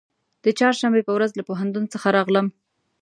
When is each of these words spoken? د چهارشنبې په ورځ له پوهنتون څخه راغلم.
د 0.43 0.45
چهارشنبې 0.57 1.01
په 1.05 1.11
ورځ 1.17 1.31
له 1.35 1.43
پوهنتون 1.49 1.83
څخه 1.93 2.07
راغلم. 2.17 2.47